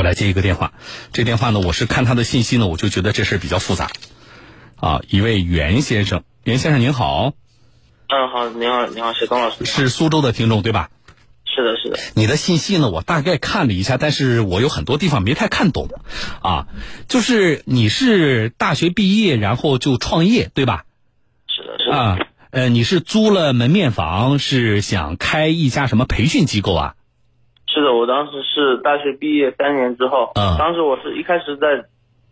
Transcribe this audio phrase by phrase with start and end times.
[0.00, 0.72] 我来接一个电话。
[1.12, 3.90] 这电话呢，我是看他的信息呢，我就觉得这事儿比较复杂。
[4.76, 7.34] 啊，一位袁先生，袁先生您好，
[8.08, 9.66] 嗯，好，你好，你好，是董老师。
[9.66, 10.88] 是苏州的听众对吧？
[11.44, 11.98] 是的，是的。
[12.14, 15.90] 你的信息呢，我大概看了一下，但是我有很多地方没太看懂。
[16.40, 16.66] 啊，
[17.06, 20.84] 就是你是大学毕业然后就创业对吧？
[21.46, 21.94] 是的，是的。
[21.94, 22.18] 啊，
[22.52, 26.94] 呃，你是租了门面房，是想开一家什么培训机构啊？
[27.80, 31.82] 是的，我当时是大学毕业三年之后，嗯当时我是一开始在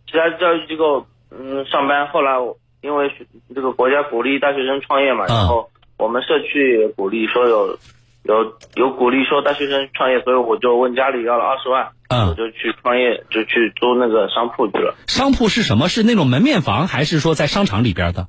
[0.07, 7.79] 其他教育机构嗯上班，后来我因为学这个国家鼓励大学生创业嘛，嗯然后我们社区也鼓励说有
[8.25, 15.89] 有有鼓励说大学生创业，所以我就问家里要了二十万，嗯我就去创业，就去租那个商铺去了，商铺是什么？
[15.89, 18.29] 是那种门面房，还是说在商场里边的？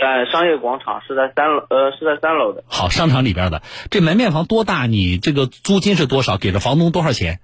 [0.00, 4.86] 在商业广场是在三楼呃是在三楼的，好，商场里边的这门面房多大？
[4.86, 6.38] 你这个租金是多少？
[6.38, 7.40] 给了房东多少钱？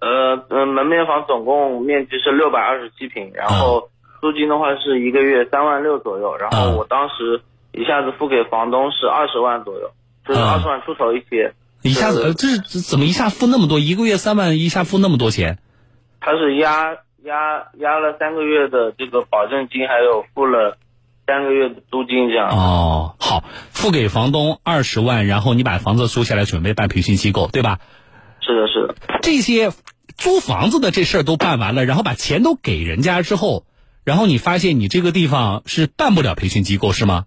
[0.00, 3.88] 呃呃门面房总共面积是六百二十七平，然后
[4.20, 7.40] 租金的话是一个月三万六左右，然后嗯我当时
[7.72, 9.90] 一下子付给房东是二十万左右，
[10.28, 11.54] 就是嗯二十万出头一些。
[11.82, 13.78] 一下子，呃，这是怎么一下付那么多？
[13.78, 15.58] 一个月三万，一下付那么多钱？
[16.18, 20.78] 他是压压压了三个月的这个保证金，还有付了
[21.26, 22.48] 三个月的租金这样。
[22.50, 27.78] 哦，好，付给房东二十万，然后你把房子租下来，准备办培训机构，对吧？
[28.40, 29.70] 是的，是的，这些
[30.16, 33.64] 租房子的这事儿都办完了，然后把钱都给人家之后，
[34.04, 37.24] 然后你发现你这个地方是办不了培训机构，是吗？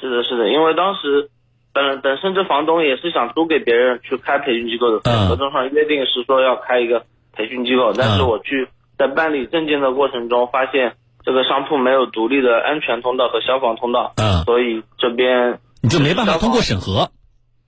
[0.00, 1.30] 是的，是的，因为当时
[1.72, 17.10] 本本身这房东也是想租给别人去开培训机构的，嗯合同上约定是说要开一个培训机构，但是我去在办理证件的过程中发现这个商铺没有独立的安全通道和消防通道，嗯，所以这边你就没办法通过审核，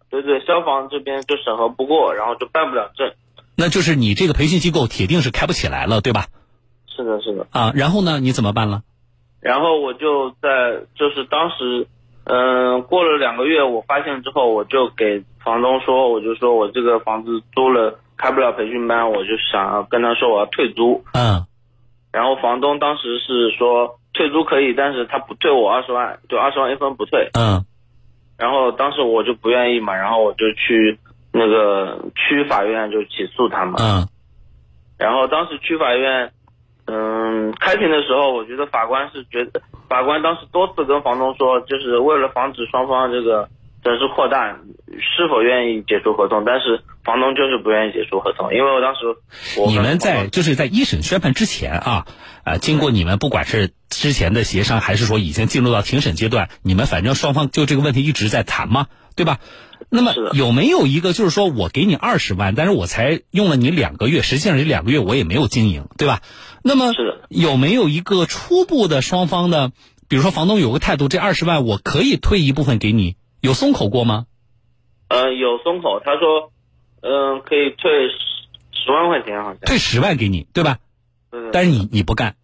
[0.08, 3.12] 对对，消防这边就审核不过，然后就办不了证。
[3.56, 6.26] 那就是你这个培训机构铁定是开不起来了，对吧？
[6.96, 7.46] 是的，是的。
[7.50, 8.82] 啊，然后呢，你怎么办了？
[9.40, 11.86] 然后我就在就是当时，
[12.24, 21.04] 嗯、过了两个月，我发现之后，我就给房东说，我就说我这个房子租了开不了培训班，我就想要跟他说我要退租。
[21.12, 21.46] 嗯
[22.12, 27.28] 然后房东当时是说退租可以，但是他不退我二十万，就二十万一分不退。
[27.34, 27.64] 嗯
[28.38, 30.98] 然后当时我就不愿意嘛，然后我就去
[31.30, 33.76] 那个区法院就起诉他嘛。
[33.80, 34.08] 嗯
[34.98, 36.30] 然后当时区法院，
[36.86, 43.48] 嗯，开庭的时候，我觉得法官是觉得，法官当时多次跟房东说，就是为了防止双方这个
[43.82, 44.58] 损失扩大，
[44.98, 49.00] 是否愿意解除合同，但是房东就是不愿意解除合同，因为我当时
[49.58, 52.06] 我你们在就是在一审宣判之前啊，
[52.44, 59.40] 呃，经过你们不管是之前的协商，还是说已经进入到庭审阶段，你们反正双方就这个问题一直在谈嘛，对吧？
[59.88, 66.20] 那么有没有一个就是说我给你二十万，但是我才用了你两个月，实际上这两个月我也没有经营，对吧？
[66.62, 66.92] 那么
[67.28, 69.72] 有没有一个初步的双方的，
[70.08, 74.26] 比如说房东有个态度，这二十万我可以退一部分给你，有松口过吗？
[75.08, 76.52] 呃有松口，他说，
[77.00, 80.78] 嗯、可以退十十万块钱好像，退十万给你，对吧？
[81.30, 82.34] 对对但是你你不干，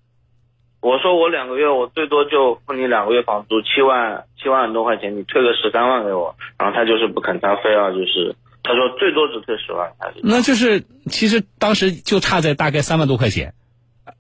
[0.81, 13.55] 我说我两个月，我最多就付你两个月房租七万七万多块钱，你退个十三万给我，然后他就是不肯，他非要就是他说最多只退十万，那就是其实当时就差在大概三万多块钱，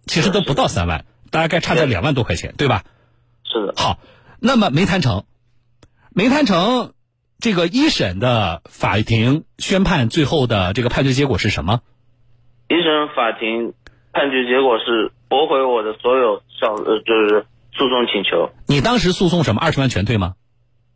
[0.06, 2.82] 其实都不到三万，大概差在两万多块钱，对吧？
[3.44, 3.98] 是的，好，
[4.41, 5.24] 那么没谈成，
[6.12, 6.92] 没谈成，
[7.38, 11.80] 这个一审的法庭宣判最后的这个判决结果是什么？
[12.69, 13.74] 一审法庭
[14.12, 19.60] 判决结果是驳回我的所有上呃就是诉讼请求，你当时诉讼什么？
[19.60, 20.34] 二十万全退吗？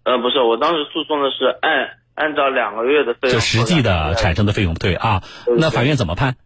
[0.02, 5.22] 呃不是，我当时诉讼的是按按照两个月的费用，就实际的产生的费用退啊？
[5.44, 6.36] 对对那法院怎么判？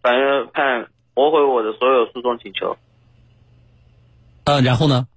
[0.00, 2.76] 法院判驳回我的所有诉讼请求，
[4.44, 5.08] 呃，然后呢？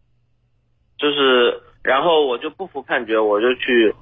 [0.97, 3.95] 就是然后我就不服判决，我就去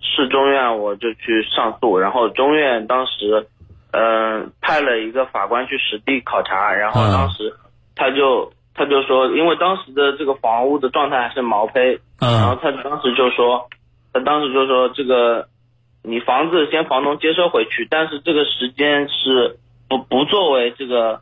[0.00, 3.46] 市中院，我就去上诉，然后中院当时，
[3.92, 7.12] 嗯、派了一个法官去实地考察，然后嗯。
[7.12, 7.54] 当时
[7.94, 13.68] 他就他就说，因为当时的这个房屋的状态还是毛坯，然后嗯他当时就说，
[14.12, 15.46] 他当时就说这个，
[16.02, 19.58] 你房子先房东接收回去，但是这个时间是
[19.88, 21.20] 不不作为这个，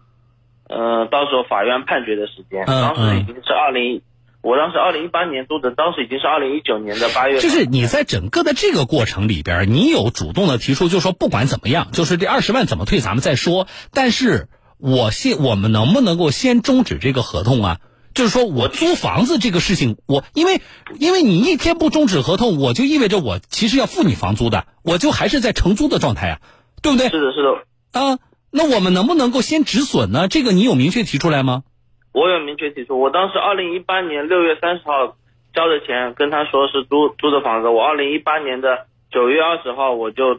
[0.69, 2.83] 呃，到时候法院判决的时间，嗯。
[2.83, 4.01] 当时已经是二零，
[4.43, 13.67] 我当时二零一八年租的，当时已经是二零一九年的八月，就是你在整个的这个过程里边，你有主动的提出，就说不管怎么样，就是这二十万怎么退咱们再说。
[13.93, 14.49] 但是
[14.79, 17.79] 我先，我们能不能够先终止这个合同啊？
[18.15, 20.63] 就是说我租房子这个事情，我因为
[20.99, 26.41] 因为你一天不终止合同，我就意味着我其实要付你房租的，我就还是在承租的状态啊，
[26.83, 27.09] 对不对？
[27.11, 28.19] 是的，是的，啊，
[28.51, 30.29] 那我们能不能够先止损呢？
[30.29, 31.63] 这个你有明确提出来吗？
[32.13, 35.17] 我有明确提出，我当时二零一八年六月三十号
[35.55, 37.69] 交的钱，跟他说是租租的房子。
[37.69, 40.35] 我二零一八年的九月二十号，我就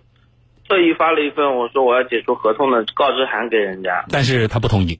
[0.67, 4.99] 特意发了一份我说我要解除合同的告知函给人家，但是他不同意。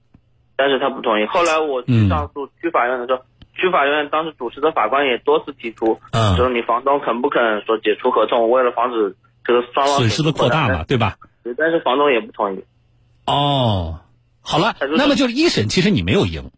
[0.55, 1.25] 但是他不同意。
[1.25, 3.21] 后来我去上诉区法院的时候，
[3.55, 11.17] 区法院当时主持的法官也多次提出，嗯，说你房东肯不肯说解除合同，为了防止这个双方损失的扩大嘛，对吧？
[11.43, 12.63] 对，但是房东也不同意。
[13.25, 14.01] 哦，
[14.41, 16.51] 好了，那么就是一审其实你没有赢。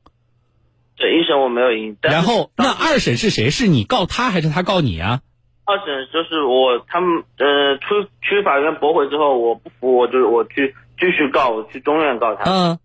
[0.95, 1.97] 对，一审我没有赢。
[2.01, 3.49] 然后那二审是谁？
[3.49, 5.21] 是你告他还是他告你啊？
[5.65, 12.43] 二审就是我，他们呃，出区法院驳回之后，我不服，我就我去继续告，我去中院告他。
[12.51, 12.79] 嗯。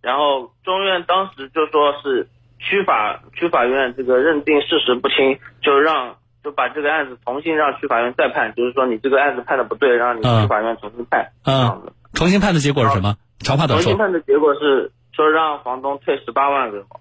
[0.00, 2.28] 然后中院当时就说是
[2.60, 11.32] 区法区法院这个认定事实不清，就让就把这个案子重新让区法院再判，就是说你这个案子判的不对，让你区法院重新判。
[11.44, 11.92] 嗯。
[12.14, 13.16] 重新判的结果是什么？
[13.40, 13.82] 长话短说。
[13.82, 17.00] 重新判的结果是说让房东退十八万给我。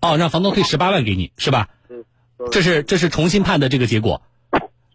[0.00, 1.68] 哦，让房东退十八万给你是吧？
[1.88, 2.04] 嗯。
[2.50, 4.22] 这是这是重新判的这个结果。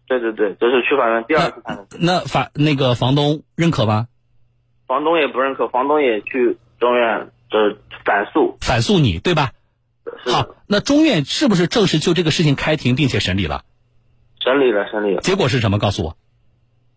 [0.08, 1.88] 对对对，这是区法院第二次判的。
[2.00, 4.08] 那法那个房东认可吗？
[4.88, 7.32] 房东也不认可，房东也去中院。
[7.54, 7.76] 呃，
[8.06, 9.52] 反诉，反诉你对吧？
[10.26, 13.66] 好，那中院是不是正式就这个事情开庭并且审理了？
[14.40, 15.20] 审理了，审理了。
[15.20, 15.78] 结果是什么？
[15.78, 16.16] 告诉我。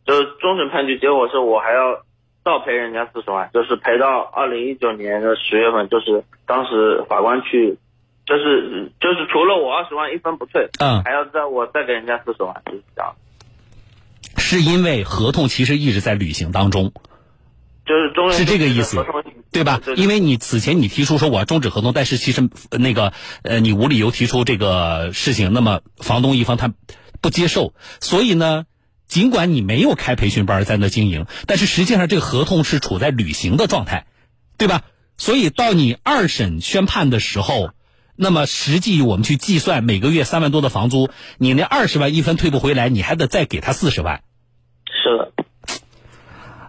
[0.06, 2.04] 就是终审判决结果是我还要
[2.44, 7.76] 倒赔人家四十万，就是赔到二零一九年的十月份，就是当时法官去，
[8.26, 13.14] 就是就是除了我二十万一分不退，嗯，还要再我再给人家四十万，就是这样。
[14.36, 16.92] 是因为合同其实一直在履行当中。
[17.86, 19.04] 就是中是这个意思，
[19.52, 19.78] 对吧？
[19.96, 23.12] 因为你此前你提出说我要终止合同，但是其实那个
[23.42, 26.72] 呃你无理由提出这个事情，那么房东一方他
[27.20, 28.64] 不接受，所以呢，
[29.06, 34.06] 尽管你没有开培训班在那经营，但是实际上这个合同是处在履行的状态，
[34.56, 34.80] 对吧？
[35.18, 37.68] 所以到你二审宣判的时候，
[38.16, 44.22] 那么实际我们去计算每个月三万多的房租，你那二十万一分退不回来，你还得再给他四十万。
[44.86, 45.32] 是的。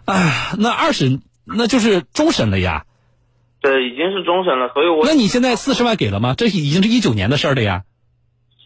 [0.05, 2.85] 啊，那二审那就是终审了呀。
[3.61, 5.05] 对，已经是终审了，所以我。
[5.05, 6.35] 那你现在四十万给了吗？
[6.37, 7.83] 这已经是一九年的事儿了呀。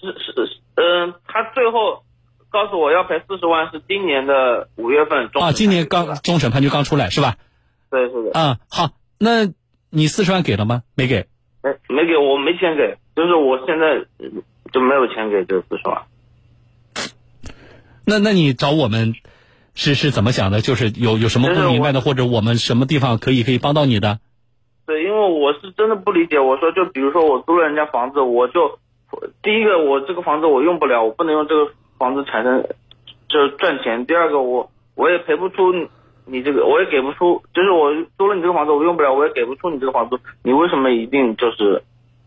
[0.02, 2.04] 是是嗯，他最后
[2.50, 5.42] 告诉我要赔四十万，是今年的五月份终。
[5.42, 7.36] 啊，今年刚终审判决刚出来是吧？
[7.90, 8.40] 对，是的。
[8.40, 9.52] 啊，好，那
[9.90, 10.84] 你四十万给了吗？
[10.96, 11.28] 没给。
[11.64, 14.06] 没没给我没钱给，就是我现在
[14.72, 16.02] 就没有钱给这四十万。
[18.06, 19.14] 那那你找我们？
[19.76, 20.60] 是是怎么想的？
[20.60, 24.20] 就是有有什么不明白的，或者我们什么地方可以可以帮到你的？
[24.86, 26.38] 对，因为我是真的不理解。
[26.38, 28.78] 我说，就比如说我租了人家房子，我就
[29.42, 32.68] 第一个，我这个房子我用不了，我不能用这个房子产生
[33.30, 34.06] 就是赚钱。
[34.06, 35.72] 第二个，我我也赔不出
[36.32, 40.20] 你这个，我也给不出，就是我租了你这个房子，我用不了，我也给不出你这个房租。
[40.44, 41.84] 你为什么一定就是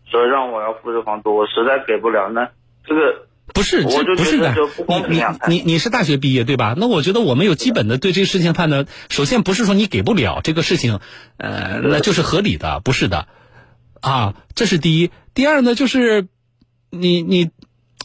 [0.09, 1.35] 说让我要付这房租？
[1.35, 2.49] 我实在给不了，那
[2.85, 3.27] 这个。
[3.53, 4.55] 不是，这不是的。
[4.87, 6.75] 你你你你是大学毕业对吧？
[6.77, 8.87] 那我觉得我们有基本的对这个事情判断。
[9.09, 11.01] 首先不是说你给不了这个事情，
[11.37, 13.27] 呃，那就是合理的，不是的，
[13.99, 15.11] 啊，这是第一。
[15.33, 16.27] 第二呢，就是
[16.89, 17.51] 你你，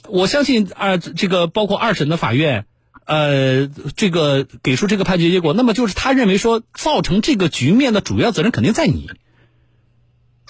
[0.09, 2.67] 我相信啊，这个包括二审的法院，
[3.09, 3.67] 呃，
[3.97, 9.11] 这个给出这个判决结果，那么就是他认为说造成这个局面的主要责任肯定在你，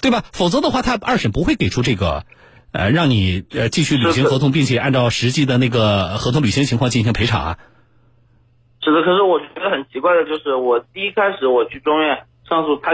[0.01, 0.23] 对吧？
[0.33, 2.25] 否则的话，他二审不会给出这个。
[2.71, 7.57] 呃，让你呃继续履行合同，并且按照实际的那个合同履行情况进行赔偿啊。
[8.83, 12.93] 是的，可是我觉得很奇怪的就是，我第一开始我去中院上诉，他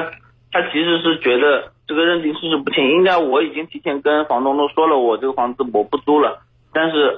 [0.53, 7.17] 他其实是觉得这个认定事实不清，应该我已经提前跟房东都说了，我这个房子我不租了，但是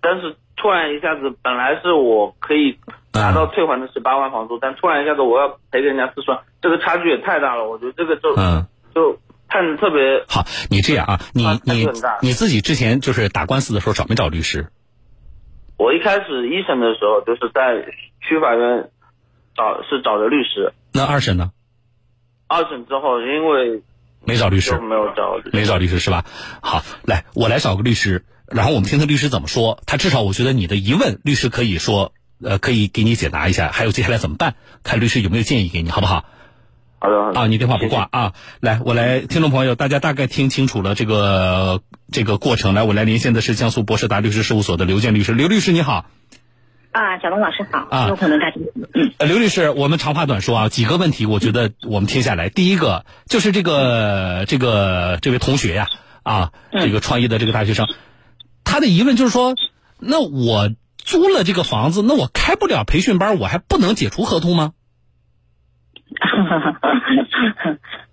[0.00, 2.78] 但是突然一下子，本来是我可以
[3.12, 8.34] 拿到退还的十八万房租，但突然一下子我要赔给人家四十万，这个差距也太大了，我觉得这个就
[8.94, 9.18] 就。
[9.50, 11.88] 判的特别好，你这样啊，你你
[12.20, 14.66] 你自己之前就是打官司的时候找没找律师？
[15.78, 18.90] 我一开始一审的时候就是在区法院
[19.56, 20.74] 找是找的律师。
[20.92, 21.50] 那二审呢？
[22.46, 23.82] 二审之后因为
[24.22, 26.26] 没找律师，没有找，没找律师是吧？
[26.60, 29.80] 好，来我来找个律师，然后我们听听律师怎么说。
[29.86, 32.12] 他至少我觉得你的疑问，律师可以说
[32.42, 36.24] 呃可以给你解答一下，还有接下来怎么办，看律师有没有建议给你，好不好？
[37.00, 38.32] 好的啊，你电话不挂啊！
[38.58, 42.74] 来，我来，听众朋友，大家大概听清楚了这个这个过程。
[42.74, 46.06] 来，我来连线的是江苏博士达律师事务所的刘建律师，刘律师你好。
[46.90, 47.86] 啊，小龙老师好。
[47.88, 48.56] 啊，有可能大家
[48.94, 55.86] 嗯，刘律师，我们长话短说啊，几个问题，我觉得我们听下来，第一个就是这个这个这位同学呀，
[56.24, 57.86] 啊，这个创业的这个大学生，
[58.78, 59.56] 他的疑问就是说，
[59.98, 60.68] 那我
[60.98, 64.72] 租了这个房子，那我开不了培训班，我还不能解除合同吗？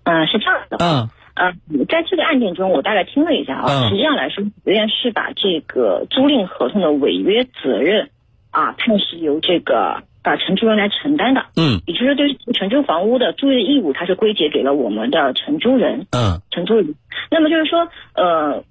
[0.02, 0.76] 嗯， 是这样的。
[0.80, 1.08] 嗯。
[1.36, 1.52] 呃，
[1.88, 8.10] 在这个案件中，我大概听了一下啊，实际上来说，法院是把这个租赁合同的违约责任
[8.50, 11.44] 啊，判是由这个啊承租人来承担的。
[11.54, 16.08] 嗯，也就是说，对承租房屋的租约义务，它是归结给了我们的承租人。
[16.10, 16.96] 嗯，承租人。
[17.30, 18.64] 那么就是说，呃，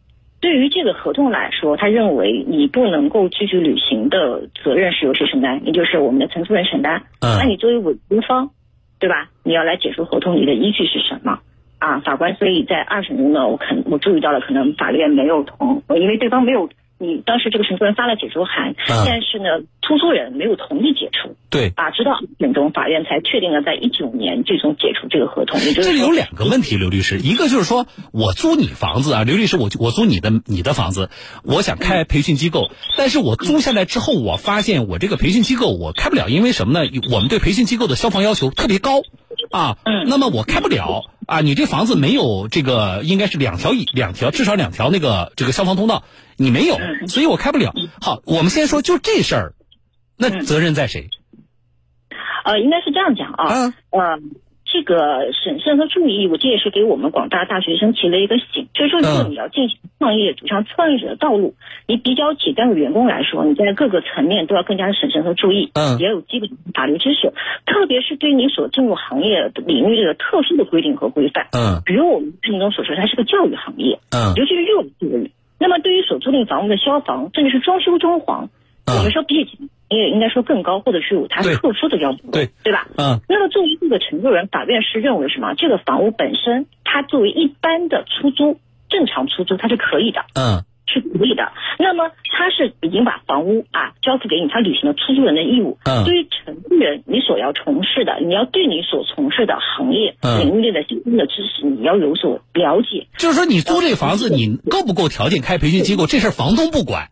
[0.46, 5.60] 对于这个合同来说，他认为你不能够继续履行的责任是由谁承担？
[5.66, 7.02] 也就是我们的承租人承担。
[7.22, 8.52] 嗯，那你作为委托方，
[9.00, 9.28] 对吧？
[9.44, 11.40] 你要来解除合同，你的依据是什么？
[11.80, 21.36] 啊，法官，所以在二审中呢，我肯我注意到了，可能法院没有同，因为对方没有，你当时这个承租人发了解除函，但是呢，出租人没有同意解除。
[21.50, 25.60] 对，啊，直到二审中，法院才确定了在一九年最终解除这个合同。
[25.60, 31.10] 这里有两个问题，刘律师，一个就是说我租你房子啊，刘律师，我我租你的你的房子，
[31.44, 36.90] 我想开培训机构，但是我租下来之后，我发现我这个培训机构我开不了，因为什么呢？
[37.12, 39.02] 我们对培训机构的消防要求特别高。
[39.52, 46.03] 啊，嗯，那么我开不了啊，你这房子没有这个，应该是两条一两条，至少两条那个这个消防通道，
[46.38, 46.77] 你没有，
[47.08, 47.74] 所以我开不了。
[48.01, 49.53] 好，我们先说就这事儿，
[50.17, 51.10] 那责任在谁？
[52.46, 54.36] 呃，应该是这样讲啊，嗯。
[54.75, 58.67] 这个审慎和注意，我这也是给我们广大大学生提了一个醒。
[58.74, 61.55] 就是说，如果你要进行创业，走上创业者的道路，
[61.88, 67.32] 你比较起单位员工来说，你在各个层面都要更加的审慎和注意，嗯，也要有基本法律知识，
[67.65, 75.32] 特别是对于你所进入行业领域这个特殊的规定和规范，嗯，比如我们视频中所说，它是个教育行业，嗯，尤其是幼儿教育。
[75.58, 78.50] 那么，对于所租赁房屋的消防，甚至是装修装潢，
[78.88, 82.88] 我们说比起也应该说更高，或者是有它特殊的要求，对对吧？
[82.98, 83.20] 嗯。
[83.27, 85.54] 那么作为这个承租人，法院是认为什么？
[85.56, 91.51] 这个房屋本身，它作为一般的出租，正常出租，它是可以的，嗯，是可以的。
[91.77, 95.77] 那么他是已经把房屋啊交付给你，他履行了出租人的义务。
[95.84, 96.04] 嗯。
[96.06, 103.08] 对于承租人，你所要从事的，你要对你所从事的行业领域内的相关的知识，你要有所了解。
[103.18, 106.08] 就是说，你租这个房子，你够不够条件开培训机构？
[106.08, 107.10] 这事儿房东不管。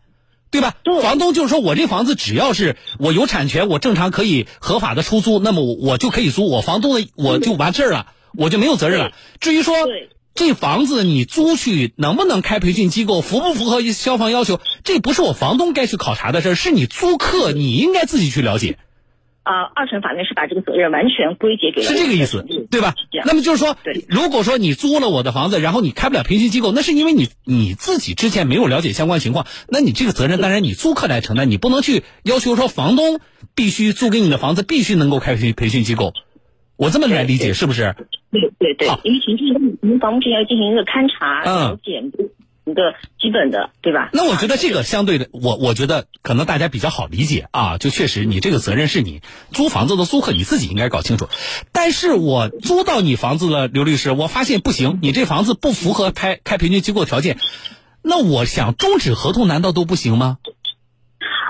[0.54, 0.76] 对吧？
[1.02, 6.48] 房东就是说我这房子只要是我有产权，我正常可以合法的出租，那么我就可以租。
[6.48, 8.06] 我房东的我就完事儿了，
[8.38, 9.10] 我就没有责任了。
[9.40, 9.74] 至于说
[10.36, 18.78] 这房子你租去能不能开培训机构，符不符合消防要求，这不是我房东该去考察的事儿，是你租客你应该自己去了解。
[19.44, 22.94] 啊，二审法院是把这个责任完全归结给了是这个意思，对吧？
[23.24, 23.76] 那么就是说，
[24.08, 33.20] 如果说你租了我的房子，然后你开不了培训机构，那是因为你你自己之前没有了解相关情况，那你这个责任当然你租客来承担，你不能去要求说房东
[33.54, 36.14] 必须租给你的房子必须能够开培培训机构，
[36.76, 37.94] 我这么来理解是不是？
[38.30, 42.02] 对对对，因为前期我们房屋之前要进行一个勘察了解。
[42.66, 44.08] 一个基本的，对吧？
[44.12, 47.76] 那我觉得这个相对的，我我觉得可能大家比较好理解啊。
[47.78, 49.20] 就确实，你这个责任是你
[49.52, 51.28] 租房子的租客你自己应该搞清楚。
[51.72, 57.38] 但是我租到你房子了，刘律师，我发现不行，你这房子不符合开开培训机构条件，
[58.02, 60.38] 那我想终止合同难道都不行吗？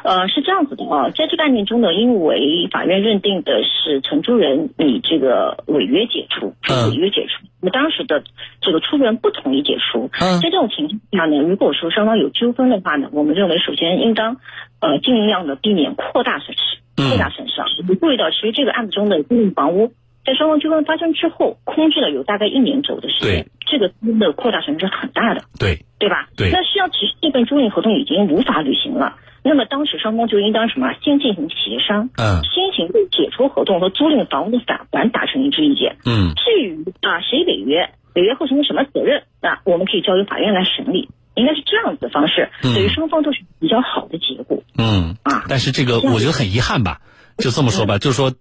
[0.05, 7.47] 呃，是这样子的啊，在这个案件中呢，因为法院认定的是承租人以这个违约解除，是违约解除。
[7.63, 8.23] 那么当时的
[8.61, 10.11] 这个出租人不同意解除。
[10.43, 14.37] 在这种情况下呢，如果说双方有纠纷的话呢，我们认为首先应当
[14.81, 17.67] 呃尽量的避免扩大损失，扩大损失啊。
[17.79, 19.91] 我们注意到，其实这个案子中的租赁房屋
[20.27, 25.45] 在双方纠纷发生之后，空置了有大概一年左右的时间，这个租的扩大损失是很大的。
[25.59, 26.29] 对，对吧？
[26.37, 26.51] 对。
[26.51, 29.17] 那需要其实这份租赁合同已经无法履行了。
[29.47, 30.95] 那么当时双方就应当什么？
[31.03, 36.33] 先进行协商，嗯，先行对解除合同和租赁房屋的返还达成一致意见，嗯。
[36.35, 45.45] 至于啊谁违约，违约后承担什么责任，那我们可以交由法院来审理，应该是这样子的方式，对于双方都是比较好的结果，嗯啊。
[45.47, 47.03] 但是这个我觉得很遗憾吧，
[47.37, 48.33] 就这么说吧，就是说，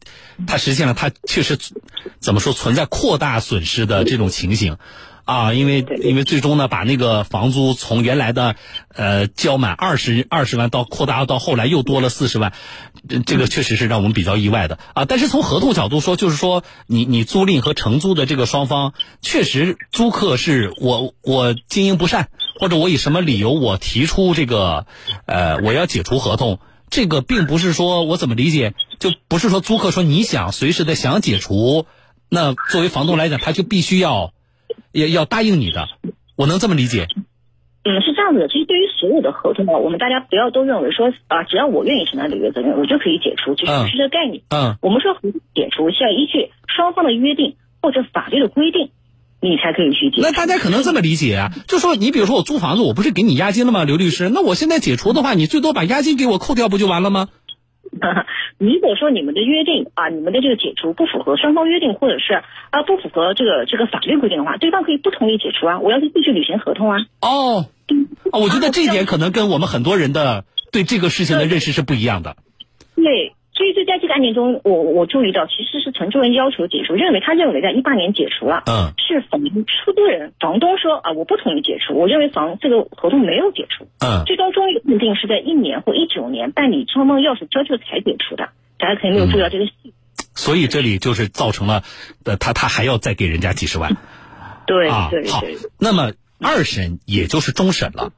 [0.48, 1.58] 它实现了它确实
[2.20, 4.78] 怎么说存在扩大损失的这种情形。
[5.26, 8.56] 啊，因为因为最终呢，把那个房租从原来的
[8.94, 12.52] 呃交满二十二十万到扩大到后来又多了四十万，
[13.26, 15.06] 这个确实是让我们比较意外的啊。
[15.06, 22.28] 但是从合同角度说，就是说你你租赁和承租的这个双方，确实租客是我我经营不善，
[22.60, 24.88] 或者我以什么理由我提出这个
[25.26, 31.86] 呃我要解除合同，这个并不是说我怎么理解，就不是说租客说你想随时的想解除，
[32.28, 34.34] 那作为房东来讲，他就必须要。
[34.92, 35.88] 也要答应你的，
[36.36, 37.08] 我能这么理解？
[37.86, 38.48] 嗯，是这样子的。
[38.48, 44.42] 其实对于所有的合同呢，我们大家不要都认为说啊，只要我愿意承担违约责任，我就可以解除，其实不是这个概念。
[44.50, 48.92] 嗯，我们说合同解除是要依据双方的约定或者法律的规定，
[49.42, 50.22] 你才可以去解。
[50.22, 53.84] 那大家可能这么理解啊，就说你比如说我租房子，我不是给你押金了吗？
[53.84, 57.28] 刘律师，那我现在解除的话，你最多把押金给我扣掉，不就完了吗？
[58.58, 62.34] 如果说你们的约定啊，你们的这个解除不符合双方约定，或者是
[62.70, 66.98] 啊不符合这个这个法律规定的话，对方可以不同意解除啊，我要继续履行合同啊。
[67.22, 67.66] 哦，
[68.32, 72.36] 哦，我觉得这一点可能跟我们很多人的对这个事情的认识是不一样的。
[72.96, 73.34] 对。
[73.54, 89.94] 所以就，在这个案件中，我我注意到，其实是承租人要求解除，认为他认为在一八年解除了，嗯，是房出租人房东说啊，我不同意解除，我认为房这个合同没有解除，嗯，最终终于认定是在一年或一九年办理双方钥匙交接才解除的，大家可能没有注意到这个细
[90.34, 91.84] 所以这里就是造成了，
[92.26, 93.96] 呃，他他还要再给人家几十万，
[94.66, 95.22] 对好对，，
[95.80, 98.12] 那么二审也就是终审了。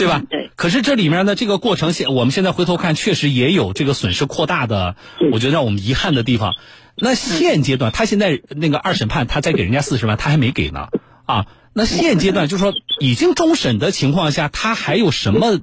[0.00, 0.22] 对吧？
[0.28, 0.50] 对。
[0.56, 4.96] 可是这里面呢，这个过程现我们现在回头看，确实也有这个损失扩大的，
[5.32, 6.54] 我觉得让我们遗憾的地方。
[6.96, 10.88] 那现阶段，他现在那个二审判，他再给人家四十万，他还没给呢
[11.24, 11.46] 啊。
[11.72, 15.60] 那现阶段就是说，已经终审的情况下，他还有什么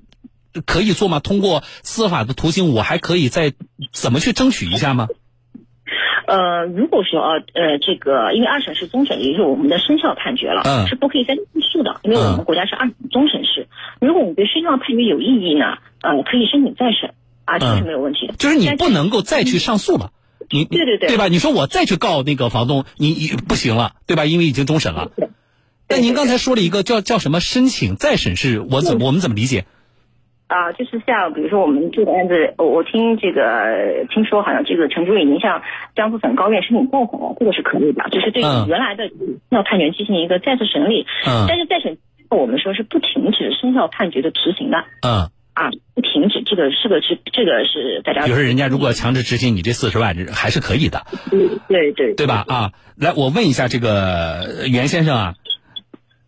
[0.65, 1.19] 可以做吗？
[1.19, 3.53] 通过司法的途径，我还可以再
[3.91, 5.07] 怎么去争取一下吗？
[6.27, 13.67] 呃，如果说呃呃，这个因为二审是终审，也就是我们的生效判决了，嗯是不可以再上诉的，因为我们国家是二审终审制。
[14.01, 17.13] 如果我们对生效判决有异议呢，呃，可以申请再审
[17.45, 18.33] 啊，这个是没有问题的。
[18.37, 20.11] 就是你不能够再去上诉了。
[20.49, 21.27] 你对对对对吧？
[21.29, 24.25] 你说我再去告那个房东，你你不行了，对吧？
[24.25, 25.11] 因为已经终审了。
[25.15, 25.29] 对
[25.89, 29.65] 那您刚才说了一个叫叫什么申请再审是，我怎么我们怎么理解？
[30.47, 35.61] 啊，就是像比如说我们这个案子，我我听这个听说好像这个陈主任已经向
[35.95, 41.05] 江苏省高院申请再审了，这个是可以的，就是对嗯原来的生效判决进行一个再次审理。
[41.27, 41.97] 嗯但是再审
[42.29, 51.03] 我们说是不停止生效判决的执行的嗯，啊，不停止，这个是个是这个是大家比如说人家如果强制执行你这四十万，还是可以的，
[51.67, 52.45] 对对对吧？
[52.47, 55.33] 啊，来，我问一下这个袁先生啊，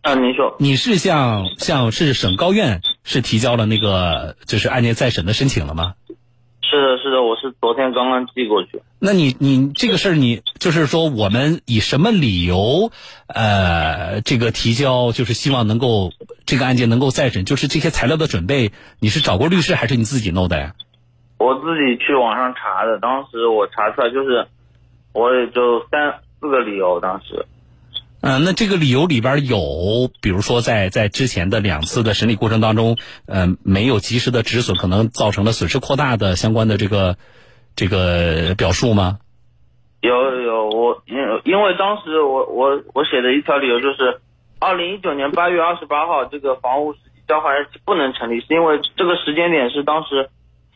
[0.02, 5.94] 啊，您说，你是向向是省高院是提交了那个就是案件再审的申请了吗？
[6.62, 8.80] 是的，是的，我是昨天刚刚寄过去。
[8.98, 12.92] 那你你这个事儿，你就是说我们以什么理由，
[13.26, 16.12] 呃，这个提交就是希望能够
[16.46, 20.74] 这个案件能够再审，就是这些材料的准备，你是找过律师还是你自己弄的呀？
[21.38, 24.46] 我自己去网上查的，当时我查出来就是，
[25.12, 27.44] 我也就三四个理由，当时。
[28.22, 37.16] 嗯、那这个理由里边有，比如说在在之前的两次的审理过程当中，呃，没有及时的止损，可能造成了损失扩大的相关的这个
[37.76, 39.18] 这个表述吗？
[40.02, 44.20] 有有有，我因因为当时我我我写的一条理由就是，
[44.58, 50.30] 二零一九年八月二十八号这个房屋实际交还日期不能成立，是因为这个时间点是当时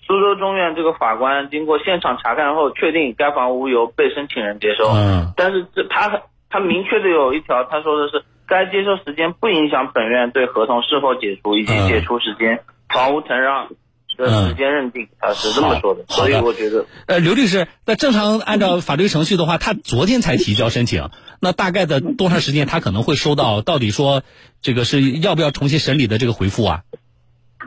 [0.07, 6.23] 苏州中院这个法官经过现场查看后确定该房屋由被申请人接收，嗯但是这他
[6.55, 13.71] 他明确的有一条，他说的是该接收时间不影响本院对合同是否解除以及嗯解除时间、房屋承让
[14.17, 16.87] 的时间认定，他是这么说的，所以我觉得。
[17.09, 23.61] 呃，刘律师，那正常按照法律程序的话，他昨天才提交申请，那大概的多长时间他可能会收到？
[23.61, 24.23] 到底说
[24.63, 26.83] 这个是要不要重新审理的这个回复啊？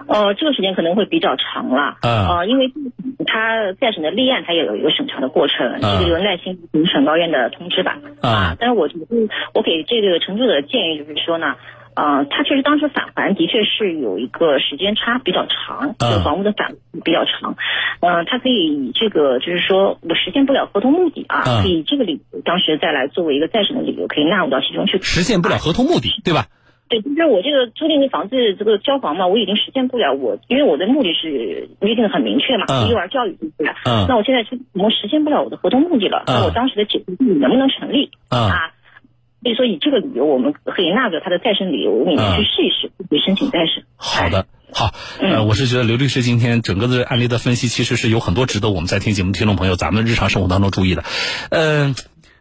[0.07, 2.71] 呃，这个时间可能会比较长了，啊呃，因为
[3.25, 7.97] 他再审的立案，它也有一个审查的过程，这个就耐心等省高院的通知吧。
[8.21, 9.05] 嗯啊，但是我觉得
[9.53, 11.55] 我给这个陈助的建议就是说呢，
[11.95, 17.55] 呃，他确实当时返还的确是有一个时间差比较长，这个房屋的返比较长，
[17.99, 25.01] 呃，他可以以这个就是说我实现不了合同目的啊，以以这个理由当时再来作为一个再审的理由，可以纳入到其中去。
[25.01, 26.45] 实现不了合同目的，对吧？
[26.89, 33.69] 对，就是我这个租赁的房子这个交房嘛，我已经实现不了我，因为我的目的是约定的很明确嘛，嗯是幼儿教育，对不对？
[33.85, 38.71] 嗯那我现在是我实现不了我的合同目的了，嗯那我当时的解决能不能成立、嗯啊？
[39.43, 43.83] 所以说以这个理由，我们可以纳入他的再审理由里面嗯去试一试，可以申请再审。
[43.95, 51.03] 好的，好，呃，我是觉得刘律师今天整个的案例的分析，其实是有很多值得我们在听节目听众朋友咱们日常生活当中注意的，
[51.49, 51.93] 呃，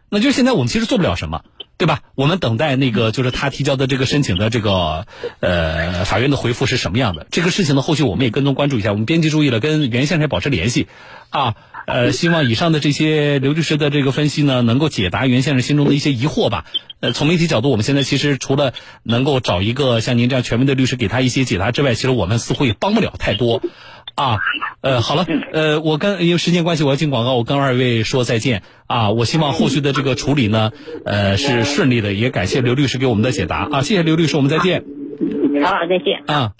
[0.09, 1.43] 那就是现在我们其实做不了什么。
[1.77, 2.01] 对吧？
[2.15, 5.05] 我们等待那个就是他提交的这个申请的这个
[5.39, 7.27] 呃法院的回复是什么样的？
[7.29, 8.91] 这个事情呢，后续我们也跟踪关注一下。
[8.91, 10.87] 我们编辑注意了，跟袁先生保持联系
[11.29, 11.55] 啊。
[11.85, 16.65] 呃，希望以上的这些刘律师的这个分析呢，能够解答袁先生心中的一些疑惑吧。
[16.99, 23.61] 呃，从媒体角度，我们现在其实除了能够找一个像您这样权威的律师给他一些解答之外，其实我们似乎也帮不了太多。
[24.17, 24.39] 啊，
[24.81, 29.11] 呃，好了，呃，我跟因为时间关系，我要进广告，我跟二位说再见啊。
[29.11, 30.71] 我希望后续的这个处理呢，
[31.05, 34.83] 呃，是顺利的，也感谢刘律师给我们的解答啊，谢谢刘律师，我们再见
[35.63, 36.23] 好，再见。
[36.25, 36.53] 啊。